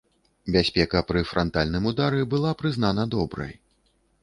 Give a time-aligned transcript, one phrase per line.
[0.53, 3.57] Бяспека пры франтальным удары была прызнана добрай.